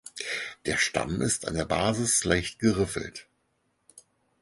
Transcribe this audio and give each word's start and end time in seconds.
Der 0.65 0.77
Stamm 0.77 1.21
ist 1.21 1.47
an 1.47 1.53
der 1.53 1.65
Basis 1.65 2.23
leicht 2.23 2.57
geriffelt. 2.57 3.27